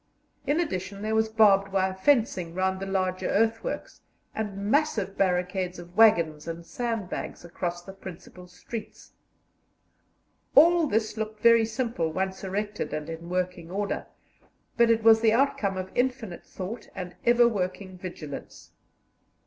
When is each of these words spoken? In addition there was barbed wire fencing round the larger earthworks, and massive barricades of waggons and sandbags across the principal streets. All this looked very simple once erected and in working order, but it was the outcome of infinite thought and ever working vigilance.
In 0.47 0.59
addition 0.59 1.03
there 1.03 1.13
was 1.13 1.29
barbed 1.29 1.71
wire 1.71 1.93
fencing 1.93 2.55
round 2.55 2.79
the 2.79 2.87
larger 2.87 3.27
earthworks, 3.27 4.01
and 4.33 4.57
massive 4.57 5.15
barricades 5.15 5.77
of 5.77 5.95
waggons 5.95 6.47
and 6.47 6.65
sandbags 6.65 7.45
across 7.45 7.83
the 7.83 7.93
principal 7.93 8.47
streets. 8.47 9.13
All 10.55 10.87
this 10.87 11.17
looked 11.17 11.41
very 11.43 11.65
simple 11.65 12.11
once 12.11 12.43
erected 12.43 12.93
and 12.93 13.11
in 13.11 13.29
working 13.29 13.69
order, 13.69 14.07
but 14.75 14.89
it 14.89 15.03
was 15.03 15.21
the 15.21 15.33
outcome 15.33 15.77
of 15.77 15.91
infinite 15.93 16.47
thought 16.47 16.89
and 16.95 17.15
ever 17.23 17.47
working 17.47 17.95
vigilance. 17.95 18.71